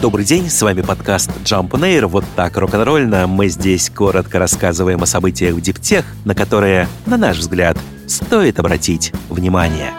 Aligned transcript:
Добрый 0.00 0.24
день, 0.24 0.48
с 0.48 0.62
вами 0.62 0.82
подкаст 0.82 1.28
Jump 1.42 1.70
on 1.70 1.80
Air. 1.80 2.06
Вот 2.06 2.24
так 2.36 2.56
рок-н-ролльно. 2.56 3.26
Мы 3.26 3.48
здесь 3.48 3.90
коротко 3.90 4.38
рассказываем 4.38 5.02
о 5.02 5.06
событиях 5.06 5.56
в 5.56 5.60
диптех, 5.60 6.04
на 6.24 6.36
которые, 6.36 6.86
на 7.04 7.16
наш 7.16 7.38
взгляд, 7.38 7.76
стоит 8.06 8.60
обратить 8.60 9.12
внимание. 9.28 9.90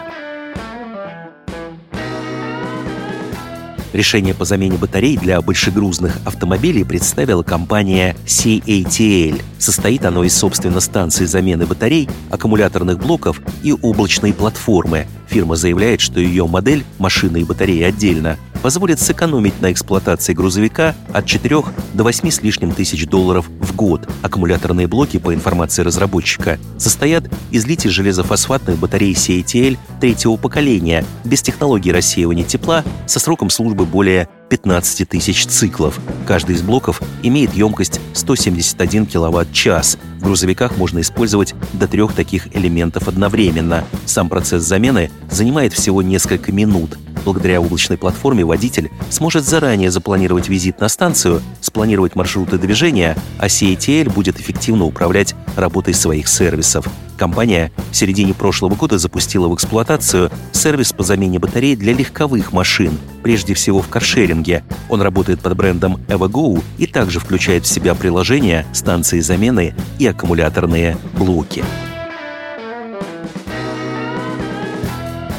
Решение 3.92 4.32
по 4.32 4.46
замене 4.46 4.78
батарей 4.78 5.18
для 5.18 5.42
большегрузных 5.42 6.16
автомобилей 6.24 6.84
представила 6.84 7.42
компания 7.42 8.16
CATL. 8.24 9.42
Состоит 9.58 10.06
оно 10.06 10.24
из, 10.24 10.34
собственно, 10.34 10.80
станции 10.80 11.26
замены 11.26 11.66
батарей, 11.66 12.08
аккумуляторных 12.30 12.98
блоков 12.98 13.42
и 13.62 13.74
облачной 13.74 14.32
платформы. 14.32 15.06
Фирма 15.28 15.56
заявляет, 15.56 16.00
что 16.00 16.20
ее 16.20 16.46
модель, 16.46 16.84
машины 16.98 17.42
и 17.42 17.44
батареи 17.44 17.82
отдельно, 17.82 18.38
позволит 18.62 19.00
сэкономить 19.00 19.60
на 19.60 19.72
эксплуатации 19.72 20.32
грузовика 20.32 20.94
от 21.12 21.26
4 21.26 21.62
до 21.94 22.04
8 22.04 22.30
с 22.30 22.42
лишним 22.42 22.72
тысяч 22.72 23.06
долларов 23.06 23.46
в 23.60 23.74
год. 23.74 24.08
Аккумуляторные 24.22 24.86
блоки, 24.86 25.18
по 25.18 25.34
информации 25.34 25.82
разработчика, 25.82 26.58
состоят 26.78 27.24
из 27.50 27.66
литий-железофосфатных 27.66 28.78
батарей 28.78 29.14
CATL 29.14 29.78
третьего 30.00 30.36
поколения 30.36 31.04
без 31.24 31.42
технологии 31.42 31.90
рассеивания 31.90 32.44
тепла 32.44 32.84
со 33.06 33.20
сроком 33.20 33.50
службы 33.50 33.86
более 33.86 34.28
15 34.50 35.08
тысяч 35.08 35.46
циклов. 35.46 35.98
Каждый 36.26 36.56
из 36.56 36.62
блоков 36.62 37.00
имеет 37.22 37.54
емкость 37.54 38.00
171 38.14 39.06
киловатт-час. 39.06 39.96
В 40.18 40.24
грузовиках 40.24 40.76
можно 40.76 41.00
использовать 41.00 41.54
до 41.72 41.86
трех 41.86 42.12
таких 42.14 42.54
элементов 42.54 43.08
одновременно. 43.08 43.84
Сам 44.06 44.28
процесс 44.28 44.64
замены 44.64 45.10
занимает 45.30 45.72
всего 45.72 46.02
несколько 46.02 46.52
минут. 46.52 46.98
Благодаря 47.24 47.60
облачной 47.60 47.98
платформе 47.98 48.44
водитель 48.44 48.90
сможет 49.10 49.44
заранее 49.44 49.90
запланировать 49.90 50.48
визит 50.48 50.80
на 50.80 50.88
станцию, 50.88 51.42
спланировать 51.60 52.16
маршруты 52.16 52.58
движения, 52.58 53.16
а 53.38 53.46
CATL 53.46 54.12
будет 54.12 54.40
эффективно 54.40 54.84
управлять 54.84 55.34
работой 55.56 55.94
своих 55.94 56.28
сервисов. 56.28 56.86
Компания 57.18 57.70
в 57.90 57.96
середине 57.96 58.32
прошлого 58.32 58.74
года 58.74 58.96
запустила 58.96 59.46
в 59.48 59.54
эксплуатацию 59.54 60.30
сервис 60.52 60.94
по 60.94 61.02
замене 61.02 61.38
батарей 61.38 61.76
для 61.76 61.92
легковых 61.92 62.52
машин, 62.52 62.98
прежде 63.22 63.52
всего 63.52 63.82
в 63.82 63.88
каршеринге. 63.88 64.64
Он 64.88 65.02
работает 65.02 65.40
под 65.40 65.54
брендом 65.54 65.96
EvoGo 66.08 66.62
и 66.78 66.86
также 66.86 67.20
включает 67.20 67.66
в 67.66 67.68
себя 67.68 67.94
приложения, 67.94 68.66
станции 68.72 69.20
замены 69.20 69.74
и 69.98 70.06
аккумуляторные 70.06 70.96
блоки. 71.12 71.62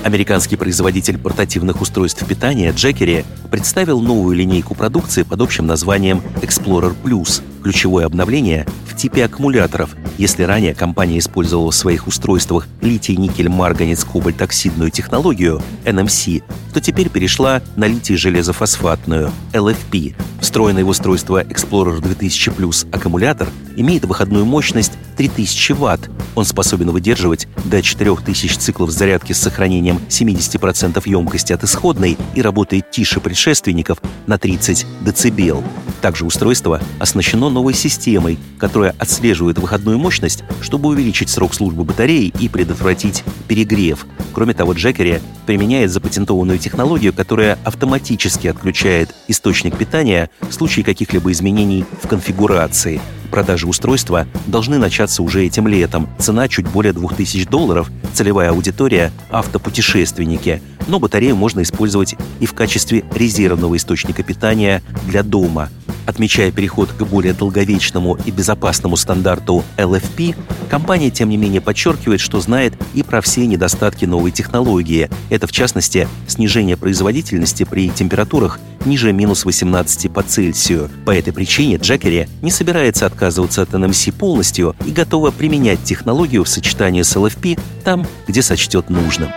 Американский 0.04 0.56
производитель 0.56 1.20
портативных 1.20 1.80
устройств 1.80 2.26
питания 2.26 2.72
Jackery 2.72 3.24
представил 3.52 4.02
новую 4.02 4.36
линейку 4.36 4.74
продукции 4.74 5.22
под 5.22 5.42
общим 5.42 5.68
названием 5.68 6.24
Explorer 6.42 6.96
Plus. 7.04 7.44
Ключевое 7.62 8.08
обновление 8.08 8.66
в 8.88 8.96
типе 8.96 9.26
аккумуляторов. 9.26 9.96
Если 10.18 10.42
ранее 10.42 10.74
компания 10.74 11.20
использовала 11.20 11.70
в 11.70 11.76
своих 11.76 12.08
устройствах 12.08 12.68
литий-никель-марганец-кобальтоксидную 12.82 14.90
технологию 14.90 15.62
NMC, 15.86 16.42
то 16.74 16.82
теперь 16.82 17.10
перешла 17.10 17.62
на 17.76 17.86
литий-железофосфатную 17.86 19.32
LFP. 19.54 20.16
Встроенный 20.42 20.84
в 20.84 20.90
устройство 20.90 21.44
Explorer 21.44 22.02
2000 22.02 22.50
Plus 22.50 22.88
аккумулятор 22.92 23.48
имеет 23.76 24.06
выходную 24.06 24.46
мощность 24.46 24.94
3000 25.18 25.74
Вт. 25.74 26.10
Он 26.36 26.46
способен 26.46 26.92
выдерживать 26.92 27.48
до 27.66 27.82
4000 27.82 28.58
циклов 28.58 28.92
зарядки 28.92 29.34
с 29.34 29.40
сохранением 29.40 30.00
70% 30.10 31.02
емкости 31.06 31.54
от 31.54 31.64
исходной 31.64 32.18
и 32.36 32.42
работает 32.42 32.90
тише 32.92 33.20
предшественников 33.20 34.02
на 34.28 34.38
30 34.38 34.86
дБ. 35.02 35.64
Также 36.02 36.26
устройство 36.26 36.82
оснащено 37.00 37.50
новой 37.50 37.74
системой, 37.74 38.40
которая 38.58 38.96
отслеживает 38.98 39.60
выходную 39.60 40.00
мощность, 40.00 40.44
чтобы 40.62 40.90
увеличить 40.90 41.30
срок 41.30 41.54
службы 41.54 41.84
батареи 41.84 42.34
и 42.40 42.50
предотвратить 42.50 43.24
перегрев. 43.48 44.06
Кроме 44.34 44.54
того, 44.54 44.74
Джекери 44.74 45.22
применяет 45.46 45.92
запатентованную 45.92 46.58
технологию, 46.58 47.14
которая 47.14 47.60
автоматически 47.64 48.48
отключает 48.48 49.14
источник 49.28 49.78
питания 49.78 50.30
в 50.40 50.52
случае 50.54 50.86
каких-либо 50.86 51.32
изменений 51.32 51.86
в 52.02 52.08
конфигурации. 52.08 53.02
Продажи 53.32 53.66
устройства 53.66 54.28
должны 54.46 54.78
начаться 54.78 55.24
уже 55.24 55.46
этим 55.46 55.68
летом. 55.68 56.10
Цена 56.20 56.50
чуть 56.50 56.68
более 56.68 56.92
2000 56.92 57.48
долларов, 57.48 57.90
целевая 58.14 58.52
аудитория– 58.52 59.12
автопутешественники. 59.32 60.62
Но 60.88 61.00
батарею 61.00 61.38
можно 61.38 61.62
использовать 61.62 62.16
и 62.42 62.46
в 62.46 62.54
качестве 62.54 63.06
резервного 63.16 63.78
источника 63.78 64.22
питания 64.22 64.84
для 65.08 65.24
дома– 65.24 65.70
Отмечая 66.06 66.52
переход 66.52 66.92
к 66.92 67.04
более 67.04 67.34
долговечному 67.34 68.18
и 68.26 68.32
безопасному 68.32 68.98
стандарту 68.98 69.64
LFP, 69.78 70.36
компания, 70.70 71.12
тем 71.12 71.30
не 71.30 71.38
менее, 71.38 71.62
подчеркивает, 71.62 72.20
что 72.20 72.40
знает 72.42 72.74
и 72.94 73.04
про 73.04 73.22
все 73.22 73.46
недостатки 73.46 74.06
новой 74.06 74.32
технологии. 74.32 75.10
Это, 75.30 75.48
в 75.48 75.52
частности, 75.52 76.08
снижение 76.28 76.76
производительности 76.76 77.64
при 77.64 77.90
температурах 77.90 78.60
ниже 78.86 79.14
минус 79.14 79.46
18 79.46 80.12
по 80.12 80.24
Цельсию. 80.24 80.90
По 81.06 81.12
этой 81.12 81.34
причине 81.34 81.78
Джекери 81.78 82.28
не 82.42 82.52
собирается 82.52 83.06
отказываться 83.06 83.62
от 83.62 83.70
NMC 83.70 84.12
полностью 84.12 84.76
и 84.86 84.92
готова 84.92 85.32
применять 85.32 85.84
технологию 85.84 86.44
в 86.44 86.50
сочетании 86.50 87.02
с 87.02 87.16
LFP 87.16 87.60
там, 87.84 88.06
где 88.28 88.42
сочтет 88.42 88.90
нужным. 88.90 89.30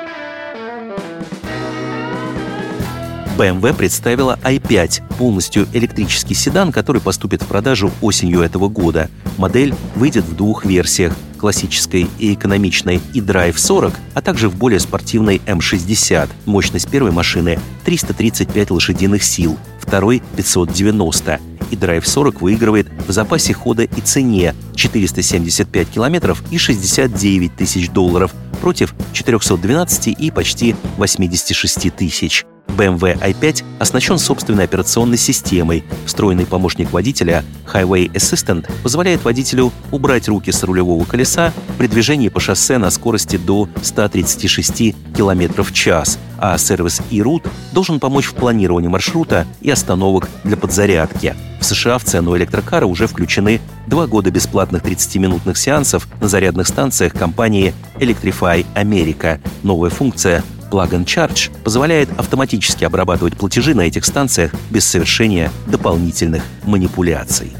BMW 3.36 3.74
представила 3.74 4.38
i5, 4.44 5.16
полностью 5.18 5.66
электрический 5.72 6.34
седан, 6.34 6.70
который 6.70 7.00
поступит 7.00 7.42
в 7.42 7.46
продажу 7.46 7.90
осенью 8.00 8.42
этого 8.42 8.68
года. 8.68 9.10
Модель 9.38 9.74
выйдет 9.96 10.24
в 10.24 10.36
двух 10.36 10.64
версиях– 10.64 11.12
классической 11.38 12.08
и 12.18 12.32
экономичной 12.32 13.00
e-Drive 13.12 13.58
40, 13.58 13.92
а 14.14 14.22
также 14.22 14.48
в 14.48 14.56
более 14.56 14.78
спортивной 14.78 15.42
M60. 15.46 16.28
Мощность 16.46 16.88
первой 16.88 17.10
машины– 17.10 17.58
335 17.84 18.70
лошадиных 18.70 19.24
сил, 19.24 19.58
второй– 19.80 20.22
590. 20.36 21.40
И 21.70 21.76
Drive 21.76 22.06
40 22.06 22.40
выигрывает 22.40 22.86
в 23.06 23.10
запасе 23.10 23.52
хода 23.52 23.82
и 23.82 24.00
цене 24.00 24.54
475 24.76 25.88
километров 25.88 26.42
и 26.52 26.58
69 26.58 27.56
тысяч 27.56 27.90
долларов 27.90 28.32
против 28.60 28.94
412 29.12 30.08
и 30.08 30.30
почти 30.30 30.76
86 30.98 31.94
тысяч. 31.94 32.44
BMW 32.74 33.18
i5 33.20 33.64
оснащен 33.78 34.18
собственной 34.18 34.64
операционной 34.64 35.18
системой. 35.18 35.84
Встроенный 36.06 36.46
помощник 36.46 36.92
водителя 36.92 37.44
Highway 37.72 38.10
Assistant 38.12 38.70
позволяет 38.82 39.24
водителю 39.24 39.72
убрать 39.90 40.28
руки 40.28 40.50
с 40.50 40.62
рулевого 40.62 41.04
колеса 41.04 41.52
при 41.78 41.86
движении 41.86 42.28
по 42.28 42.40
шоссе 42.40 42.78
на 42.78 42.90
скорости 42.90 43.36
до 43.36 43.68
136 43.82 44.94
км 45.16 45.62
в 45.62 45.72
час, 45.72 46.18
а 46.38 46.58
сервис 46.58 47.00
eRoute 47.10 47.48
должен 47.72 48.00
помочь 48.00 48.26
в 48.26 48.34
планировании 48.34 48.88
маршрута 48.88 49.46
и 49.60 49.70
остановок 49.70 50.28
для 50.44 50.56
подзарядки. 50.56 51.34
В 51.60 51.64
США 51.64 51.98
в 51.98 52.04
цену 52.04 52.36
электрокара 52.36 52.84
уже 52.84 53.06
включены 53.06 53.60
два 53.86 54.06
года 54.06 54.30
бесплатных 54.30 54.82
30-минутных 54.82 55.56
сеансов 55.56 56.06
на 56.20 56.28
зарядных 56.28 56.68
станциях 56.68 57.14
компании 57.14 57.72
Electrify 57.96 58.66
America. 58.74 59.40
Новая 59.62 59.88
функция 59.88 60.42
Plug 60.74 60.90
and 60.90 61.04
Charge 61.04 61.52
позволяет 61.62 62.08
автоматически 62.18 62.82
обрабатывать 62.82 63.36
платежи 63.36 63.76
на 63.76 63.82
этих 63.82 64.04
станциях 64.04 64.52
без 64.70 64.84
совершения 64.84 65.52
дополнительных 65.68 66.42
манипуляций. 66.64 67.52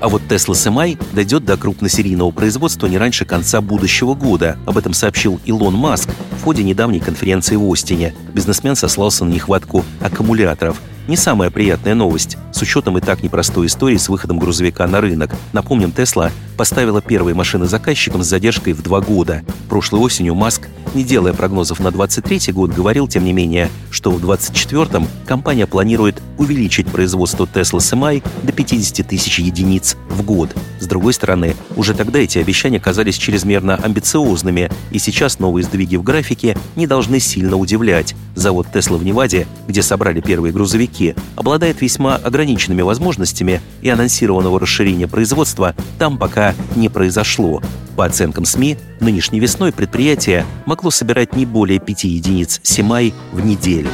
А 0.00 0.08
вот 0.08 0.22
Tesla 0.28 0.52
Semi 0.52 0.96
дойдет 1.12 1.44
до 1.44 1.56
крупносерийного 1.56 2.30
производства 2.30 2.86
не 2.86 2.98
раньше 2.98 3.24
конца 3.24 3.60
будущего 3.60 4.14
года. 4.14 4.56
Об 4.64 4.78
этом 4.78 4.92
сообщил 4.92 5.40
Илон 5.44 5.74
Маск 5.74 6.10
в 6.40 6.44
ходе 6.44 6.62
недавней 6.62 7.00
конференции 7.00 7.56
в 7.56 7.68
Остине. 7.68 8.14
Бизнесмен 8.32 8.76
сослался 8.76 9.24
на 9.24 9.30
нехватку 9.30 9.84
аккумуляторов– 10.00 10.80
не 11.08 11.16
самая 11.16 11.50
приятная 11.50 11.94
новость, 11.94 12.36
с 12.52 12.62
учетом 12.62 12.98
и 12.98 13.00
так 13.00 13.22
непростой 13.22 13.66
истории 13.66 13.96
с 13.96 14.08
выходом 14.08 14.38
грузовика 14.38 14.86
на 14.86 15.00
рынок. 15.00 15.30
Напомним, 15.52 15.92
Тесла 15.92 16.30
поставила 16.56 17.02
первые 17.02 17.34
машины 17.34 17.66
заказчикам 17.66 18.22
с 18.22 18.26
задержкой 18.26 18.72
в 18.72 18.82
два 18.82 19.00
года. 19.00 19.42
Прошлой 19.68 20.00
осенью 20.00 20.34
Маск, 20.34 20.68
не 20.94 21.04
делая 21.04 21.34
прогнозов 21.34 21.80
на 21.80 21.90
23 21.90 22.52
год, 22.52 22.70
говорил, 22.72 23.08
тем 23.08 23.24
не 23.24 23.32
менее, 23.32 23.68
что 23.90 24.10
в 24.10 24.24
24-м 24.24 25.06
компания 25.26 25.66
планирует 25.66 26.22
увеличить 26.38 26.86
производство 26.86 27.44
Tesla 27.44 27.78
Semi 27.78 28.22
до 28.42 28.52
50 28.52 29.06
тысяч 29.06 29.38
единиц 29.38 29.96
в 30.08 30.22
год. 30.22 30.54
С 30.80 30.86
другой 30.86 31.12
стороны, 31.12 31.54
уже 31.76 31.94
тогда 31.94 32.18
эти 32.18 32.38
обещания 32.38 32.80
казались 32.80 33.16
чрезмерно 33.16 33.76
амбициозными, 33.76 34.70
и 34.90 34.98
сейчас 34.98 35.38
новые 35.38 35.64
сдвиги 35.64 35.96
в 35.96 36.02
графике 36.02 36.56
не 36.74 36.86
должны 36.86 37.20
сильно 37.20 37.56
удивлять. 37.56 38.14
Завод 38.34 38.68
Tesla 38.72 38.96
в 38.96 39.04
Неваде, 39.04 39.46
где 39.68 39.82
собрали 39.82 40.20
первые 40.20 40.52
грузовики, 40.52 40.95
обладает 41.34 41.80
весьма 41.80 42.16
ограниченными 42.16 42.82
возможностями, 42.82 43.60
и 43.82 43.88
анонсированного 43.88 44.60
расширения 44.60 45.06
производства 45.06 45.74
там 45.98 46.18
пока 46.18 46.54
не 46.74 46.88
произошло. 46.88 47.62
По 47.96 48.04
оценкам 48.04 48.44
СМИ, 48.44 48.76
нынешней 49.00 49.40
весной 49.40 49.72
предприятие 49.72 50.44
могло 50.66 50.90
собирать 50.90 51.34
не 51.34 51.46
более 51.46 51.78
5 51.78 52.04
единиц 52.04 52.60
Симай 52.62 53.14
в 53.32 53.44
неделю. 53.44 53.88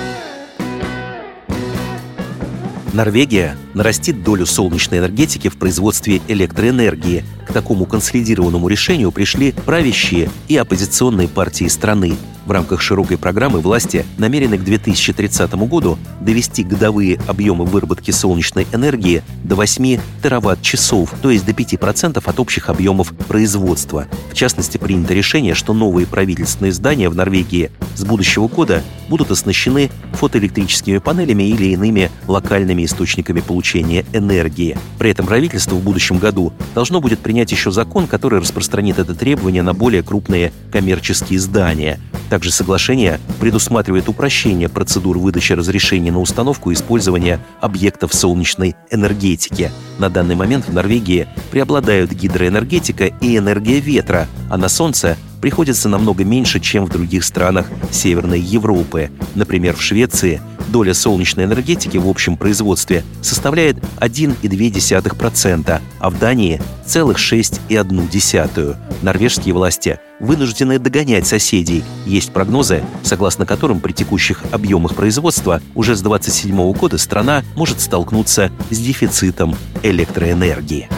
Норвегия 2.92 3.56
нарастит 3.72 4.22
долю 4.22 4.44
солнечной 4.44 4.98
энергетики 4.98 5.48
в 5.48 5.56
производстве 5.56 6.20
электроэнергии. 6.28 7.24
К 7.52 7.54
такому 7.54 7.84
консолидированному 7.84 8.66
решению 8.66 9.12
пришли 9.12 9.52
правящие 9.52 10.30
и 10.48 10.56
оппозиционные 10.56 11.28
партии 11.28 11.68
страны. 11.68 12.16
В 12.46 12.50
рамках 12.50 12.80
широкой 12.80 13.18
программы 13.18 13.60
власти 13.60 14.04
намерены 14.18 14.58
к 14.58 14.64
2030 14.64 15.52
году 15.68 15.98
довести 16.20 16.64
годовые 16.64 17.20
объемы 17.28 17.64
выработки 17.64 18.10
солнечной 18.10 18.66
энергии 18.72 19.22
до 19.44 19.54
8 19.54 20.00
тераватт-часов, 20.22 21.12
то 21.20 21.30
есть 21.30 21.44
до 21.44 21.52
5% 21.52 22.22
от 22.24 22.40
общих 22.40 22.68
объемов 22.68 23.14
производства. 23.28 24.06
В 24.30 24.34
частности, 24.34 24.78
принято 24.78 25.14
решение, 25.14 25.54
что 25.54 25.72
новые 25.72 26.06
правительственные 26.06 26.72
здания 26.72 27.08
в 27.08 27.14
Норвегии 27.14 27.70
с 27.94 28.04
будущего 28.04 28.48
года 28.48 28.82
будут 29.08 29.30
оснащены 29.30 29.90
фотоэлектрическими 30.14 30.98
панелями 30.98 31.44
или 31.44 31.66
иными 31.66 32.10
локальными 32.26 32.84
источниками 32.84 33.40
получения 33.40 34.04
энергии. 34.12 34.78
При 34.98 35.10
этом 35.10 35.26
правительство 35.26 35.74
в 35.74 35.82
будущем 35.82 36.18
году 36.18 36.52
должно 36.74 37.00
будет 37.00 37.20
принять 37.20 37.41
еще 37.50 37.70
закон, 37.70 38.06
который 38.06 38.40
распространит 38.40 38.98
это 38.98 39.14
требование 39.14 39.62
на 39.62 39.74
более 39.74 40.02
крупные 40.02 40.52
коммерческие 40.70 41.40
здания. 41.40 41.98
Также 42.30 42.50
соглашение 42.50 43.20
предусматривает 43.40 44.08
упрощение 44.08 44.68
процедур 44.68 45.18
выдачи 45.18 45.52
разрешения 45.52 46.12
на 46.12 46.20
установку 46.20 46.70
и 46.70 46.74
использование 46.74 47.40
объектов 47.60 48.14
солнечной 48.14 48.74
энергетики. 48.90 49.70
На 49.98 50.08
данный 50.08 50.34
момент 50.34 50.68
в 50.68 50.72
Норвегии 50.72 51.26
преобладают 51.50 52.12
гидроэнергетика 52.12 53.06
и 53.06 53.36
энергия 53.36 53.80
ветра, 53.80 54.28
а 54.48 54.56
на 54.56 54.68
солнце 54.68 55.16
приходится 55.42 55.88
намного 55.88 56.24
меньше, 56.24 56.60
чем 56.60 56.86
в 56.86 56.90
других 56.90 57.24
странах 57.24 57.66
Северной 57.90 58.40
Европы. 58.40 59.10
Например, 59.34 59.74
в 59.74 59.82
Швеции 59.82 60.40
доля 60.72 60.94
солнечной 60.94 61.44
энергетики 61.44 61.98
в 61.98 62.08
общем 62.08 62.36
производстве 62.36 63.04
составляет 63.20 63.76
1,2%, 64.00 65.80
а 66.00 66.10
в 66.10 66.18
Дании– 66.18 66.60
целых 66.86 67.18
6,1%. 67.18 68.76
Норвежские 69.02 69.54
власти 69.54 70.00
вынуждены 70.18 70.78
догонять 70.78 71.26
соседей. 71.26 71.84
Есть 72.06 72.32
прогнозы, 72.32 72.82
согласно 73.02 73.46
которым 73.46 73.80
при 73.80 73.92
текущих 73.92 74.42
объемах 74.50 74.94
производства 74.94 75.60
уже 75.74 75.94
с 75.94 76.02
2027 76.02 76.72
года 76.72 76.98
страна 76.98 77.44
может 77.54 77.80
столкнуться 77.80 78.50
с 78.70 78.78
дефицитом 78.78 79.54
электроэнергии. 79.82 80.88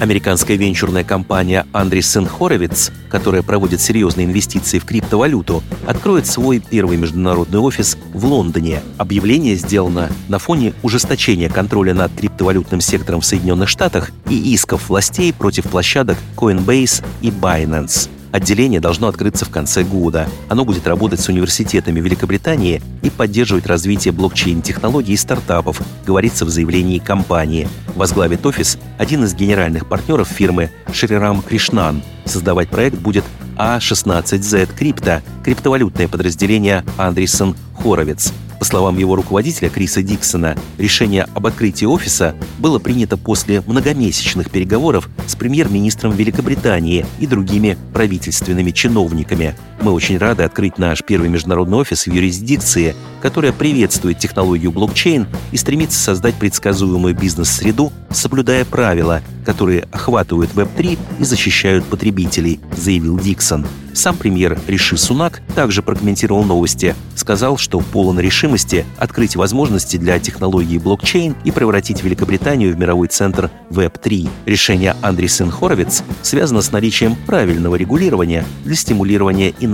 Американская 0.00 0.56
венчурная 0.56 1.04
компания 1.04 1.66
Andreessen 1.72 2.28
Horowitz, 2.28 2.92
которая 3.08 3.42
проводит 3.42 3.80
серьезные 3.80 4.26
инвестиции 4.26 4.78
в 4.78 4.84
криптовалюту, 4.84 5.62
откроет 5.86 6.26
свой 6.26 6.58
первый 6.58 6.96
международный 6.96 7.60
офис 7.60 7.96
в 8.12 8.24
Лондоне. 8.26 8.82
Объявление 8.98 9.54
сделано 9.54 10.10
на 10.28 10.38
фоне 10.38 10.74
ужесточения 10.82 11.48
контроля 11.48 11.94
над 11.94 12.12
криптовалютным 12.12 12.80
сектором 12.80 13.20
в 13.20 13.24
Соединенных 13.24 13.68
Штатах 13.68 14.10
и 14.28 14.52
исков 14.52 14.88
властей 14.88 15.32
против 15.32 15.64
площадок 15.64 16.18
Coinbase 16.36 17.04
и 17.22 17.28
Binance. 17.30 18.08
Отделение 18.34 18.80
должно 18.80 19.06
открыться 19.06 19.44
в 19.44 19.50
конце 19.50 19.84
года. 19.84 20.28
Оно 20.48 20.64
будет 20.64 20.88
работать 20.88 21.20
с 21.20 21.28
университетами 21.28 22.00
Великобритании 22.00 22.82
и 23.02 23.08
поддерживать 23.08 23.64
развитие 23.66 24.10
блокчейн-технологий 24.10 25.12
и 25.12 25.16
стартапов, 25.16 25.80
говорится 26.04 26.44
в 26.44 26.50
заявлении 26.50 26.98
компании. 26.98 27.68
Возглавит 27.94 28.44
офис 28.44 28.76
один 28.98 29.22
из 29.22 29.36
генеральных 29.36 29.88
партнеров 29.88 30.26
фирмы 30.26 30.72
Шрирам 30.92 31.42
Кришнан. 31.42 32.02
Создавать 32.24 32.70
проект 32.70 32.98
будет 32.98 33.22
А16Z 33.56 34.76
Crypto, 34.76 35.22
криптовалютное 35.44 36.08
подразделение 36.08 36.84
Андресен 36.96 37.54
Хоровец. 37.80 38.32
По 38.64 38.68
словам 38.68 38.96
его 38.96 39.14
руководителя 39.14 39.68
Криса 39.68 40.02
Диксона, 40.02 40.56
решение 40.78 41.26
об 41.34 41.46
открытии 41.46 41.84
офиса 41.84 42.34
было 42.58 42.78
принято 42.78 43.18
после 43.18 43.60
многомесячных 43.60 44.48
переговоров 44.48 45.10
с 45.26 45.36
премьер-министром 45.36 46.12
Великобритании 46.12 47.04
и 47.20 47.26
другими 47.26 47.76
правительственными 47.92 48.70
чиновниками. 48.70 49.54
Мы 49.84 49.92
очень 49.92 50.16
рады 50.16 50.44
открыть 50.44 50.78
наш 50.78 51.04
первый 51.04 51.28
международный 51.28 51.76
офис 51.76 52.06
в 52.06 52.10
юрисдикции, 52.10 52.96
которая 53.20 53.52
приветствует 53.52 54.18
технологию 54.18 54.72
блокчейн 54.72 55.26
и 55.52 55.58
стремится 55.58 56.00
создать 56.00 56.36
предсказуемую 56.36 57.14
бизнес-среду, 57.14 57.92
соблюдая 58.10 58.64
правила, 58.64 59.20
которые 59.44 59.86
охватывают 59.92 60.52
Web3 60.54 60.98
и 61.20 61.24
защищают 61.24 61.84
потребителей, 61.84 62.60
заявил 62.74 63.18
Диксон. 63.18 63.66
Сам 63.94 64.16
премьер 64.16 64.58
Риши 64.66 64.96
Сунак 64.96 65.40
также 65.54 65.80
прокомментировал 65.80 66.42
новости. 66.42 66.96
Сказал, 67.14 67.56
что 67.56 67.78
полон 67.78 68.18
решимости 68.18 68.84
открыть 68.98 69.36
возможности 69.36 69.96
для 69.96 70.18
технологии 70.18 70.78
блокчейн 70.78 71.36
и 71.44 71.52
превратить 71.52 72.02
Великобританию 72.02 72.74
в 72.74 72.78
мировой 72.78 73.06
центр 73.06 73.50
Web3. 73.70 74.28
Решение 74.46 74.96
Андресен 75.00 75.50
Хоровиц 75.50 76.02
связано 76.22 76.60
с 76.60 76.72
наличием 76.72 77.14
правильного 77.14 77.76
регулирования 77.76 78.44
для 78.64 78.74
стимулирования 78.74 79.54
инноваций, 79.60 79.73